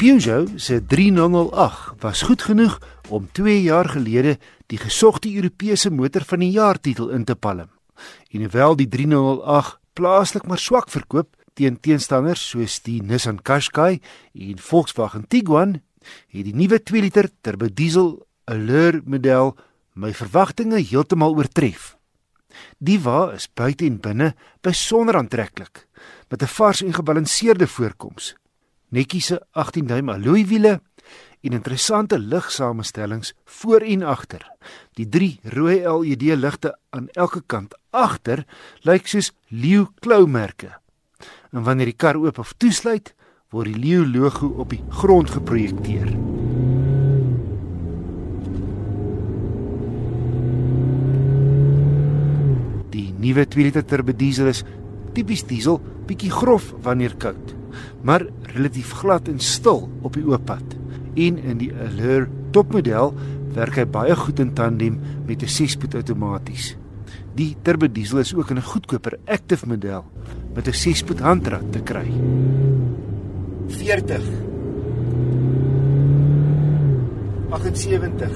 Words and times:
Peugeot 0.00 0.48
se 0.56 0.78
3008 0.86 2.00
was 2.00 2.22
goed 2.22 2.42
genoeg 2.42 2.78
om 3.08 3.26
2 3.32 3.62
jaar 3.62 3.88
gelede 3.88 4.38
die 4.66 4.78
gesogte 4.80 5.28
Europese 5.34 5.90
motor 5.90 6.24
van 6.24 6.40
die 6.40 6.50
jaar 6.54 6.80
titel 6.80 7.10
in 7.12 7.24
te 7.28 7.36
palm. 7.36 7.68
En 8.32 8.40
hoewel 8.40 8.76
die 8.80 8.88
3008 8.88 9.76
plaaslik 9.92 10.46
maar 10.48 10.58
swak 10.58 10.88
verkoop 10.88 11.36
teen 11.52 11.76
teenstanders 11.84 12.46
soos 12.48 12.78
die 12.88 13.02
Nissan 13.02 13.42
Qashqai 13.44 14.00
en 14.32 14.64
Volkswagen 14.70 15.28
Tiguan, 15.28 15.82
het 16.32 16.48
die 16.48 16.56
nuwe 16.56 16.80
2 16.80 17.04
liter 17.04 17.28
turbo 17.44 17.68
diesel 17.68 18.14
Allure 18.48 19.04
model 19.04 19.52
my 19.92 20.14
verwagtinge 20.16 20.80
heeltemal 20.80 21.36
oortref. 21.36 21.98
Die 22.78 23.02
wa 23.04 23.34
is 23.36 23.50
buite 23.52 23.84
en 23.84 24.00
binne 24.00 24.32
besonder 24.64 25.20
aantreklik 25.20 25.88
met 26.30 26.42
'n 26.42 26.54
vars 26.56 26.82
en 26.82 26.94
gebalanseerde 26.94 27.66
voorkoms. 27.66 28.34
Netjiese 28.90 29.38
18 29.54 29.86
duim 29.86 30.08
alloy 30.10 30.42
wiele 30.50 30.80
en 31.46 31.54
interessante 31.54 32.18
ligsamestellings 32.18 33.34
voor 33.44 33.84
en 33.86 34.02
agter. 34.02 34.42
Die 34.98 35.06
drie 35.08 35.38
rooi 35.54 35.78
LED 35.86 36.22
ligte 36.36 36.74
aan 36.90 37.06
elke 37.14 37.42
kant 37.46 37.76
agter 37.90 38.42
lyk 38.82 39.06
soos 39.06 39.30
leeu 39.48 39.86
kloumerke. 40.02 40.72
En 41.54 41.62
wanneer 41.62 41.92
die 41.92 41.96
kar 41.96 42.18
oop 42.18 42.38
of 42.38 42.52
toesluit, 42.58 43.14
word 43.54 43.70
die 43.70 43.78
leeu 43.78 44.02
logo 44.06 44.50
op 44.58 44.74
die 44.74 44.82
grond 44.90 45.30
geprojekteer. 45.30 46.10
Die 52.90 53.06
nuwe 53.22 53.46
2 53.46 53.70
liter 53.70 53.86
turbo 53.86 54.12
diesel 54.12 54.50
is 54.50 54.64
tipies 55.14 55.46
diesel, 55.46 55.78
bietjie 56.10 56.30
grof 56.34 56.72
wanneer 56.82 57.14
koud, 57.18 57.59
maar 58.02 58.26
relatief 58.54 58.92
glad 59.00 59.28
en 59.28 59.38
stil 59.38 59.88
op 60.02 60.14
die 60.14 60.26
oop 60.26 60.44
pad. 60.44 60.76
En 61.14 61.38
in 61.38 61.58
die 61.58 61.72
Allure 61.74 62.28
topmodel 62.50 63.14
werk 63.54 63.76
hy 63.80 63.86
baie 63.86 64.16
goed 64.16 64.38
in 64.40 64.54
tandem 64.54 65.00
met 65.26 65.42
'n 65.42 65.46
6-spoed 65.48 65.94
outomaties. 65.94 66.76
Die 67.34 67.56
turbo 67.62 67.86
diesel 67.88 68.18
is 68.18 68.34
ook 68.34 68.50
in 68.50 68.56
'n 68.56 68.70
goedkoper 68.72 69.18
active 69.26 69.66
model 69.66 70.04
met 70.54 70.66
'n 70.66 70.72
6-spoed 70.72 71.20
handrat 71.20 71.72
te 71.72 71.80
kry. 71.80 72.10
40 73.68 74.22
78 77.50 78.30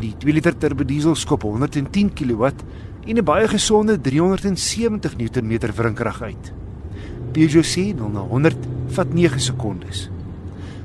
Die 0.00 0.09
2 0.20 0.34
liter 0.36 0.52
turbo 0.52 0.84
diesel 0.84 1.14
skop 1.16 1.46
110 1.48 2.10
kW 2.12 2.44
en 3.08 3.16
'n 3.16 3.24
baie 3.24 3.48
gesonde 3.48 3.96
370 3.96 5.16
Nm 5.16 5.72
wrinkrag 5.72 6.22
uit. 6.22 6.52
Peugeot 7.32 7.64
sê 7.64 7.94
0 7.94 8.10
na 8.12 8.20
100 8.20 8.56
vat 8.88 9.14
9 9.14 9.40
sekondes. 9.40 10.10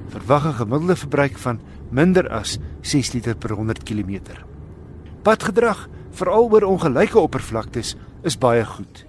Verwag 0.08 0.46
'n 0.46 0.54
gemiddelde 0.54 0.96
verbruik 0.96 1.38
van 1.38 1.60
minder 1.92 2.30
as 2.30 2.60
6 2.82 3.14
liter 3.14 3.36
per 3.36 3.52
100 3.52 3.84
km. 3.84 4.22
Padgedrag, 5.22 5.90
veral 6.12 6.50
oor 6.52 6.64
ongelyke 6.64 7.20
oppervlaktes, 7.20 7.96
is 8.24 8.38
baie 8.38 8.66
goed. 8.66 9.06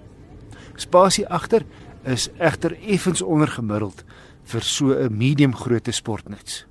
Spasie 0.75 1.27
agter 1.27 1.63
is 2.03 2.29
egter 2.37 2.77
effens 2.81 3.21
ondergemiddeld 3.21 4.03
vir 4.43 4.61
so 4.61 4.91
'n 4.91 5.17
medium 5.17 5.55
grootte 5.55 5.91
sportnuts. 5.91 6.65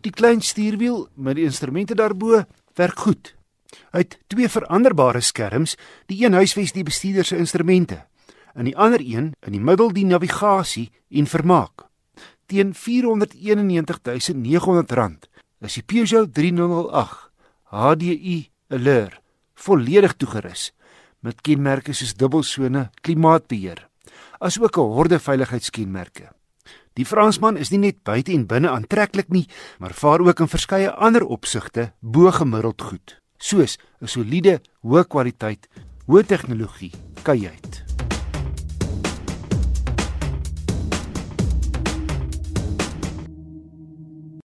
Die 0.00 0.12
klein 0.12 0.40
stuurwiel 0.40 1.08
met 1.14 1.36
die 1.36 1.44
instrumente 1.44 1.94
daarbo 1.94 2.44
werk 2.74 2.98
goed. 2.98 3.34
Hy 3.92 3.98
het 3.98 4.18
twee 4.26 4.48
veranderbare 4.48 5.20
skerms, 5.20 5.76
die 6.06 6.24
een 6.24 6.32
huisves 6.32 6.72
die 6.72 6.86
bestuurder 6.86 7.24
se 7.24 7.36
instrumente 7.36 8.06
en 8.54 8.64
die 8.66 8.76
ander 8.76 9.00
een 9.00 9.34
in 9.46 9.52
die 9.54 9.62
middel 9.62 9.92
die 9.94 10.04
navigasie 10.04 10.90
en 11.08 11.26
vermaak. 11.26 11.86
Teen 12.50 12.74
R491.900 12.74 15.28
is 15.60 15.74
die 15.78 15.86
Peugeot 15.86 16.34
3008 16.34 17.30
HDI 17.70 18.50
Allure 18.68 19.20
volledig 19.54 20.16
toegerus 20.16 20.72
met 21.20 21.40
kenmerke 21.44 21.92
soos 21.94 22.14
dubbelsone 22.16 22.90
klimaatbeheer, 23.04 23.88
asook 24.40 24.76
'n 24.78 24.92
horde 24.96 25.18
veiligheidskenmerke. 25.18 26.39
Die 26.98 27.06
Fransman 27.06 27.56
is 27.56 27.70
nie 27.70 27.78
net 27.78 28.02
buite 28.02 28.32
en 28.34 28.48
binne 28.50 28.72
aantreklik 28.72 29.30
nie, 29.30 29.46
maar 29.78 29.94
vaar 29.94 30.24
ook 30.26 30.42
in 30.42 30.50
verskeie 30.50 30.90
ander 30.90 31.24
opsigte 31.24 31.92
bo 32.00 32.32
gemiddeld 32.34 32.82
goed, 32.82 33.16
soos 33.38 33.78
'n 34.02 34.08
soliede, 34.08 34.60
hoë 34.82 35.06
kwaliteit, 35.06 35.68
hoë 36.06 36.26
tegnologie 36.26 36.92
kajuit. 37.22 37.69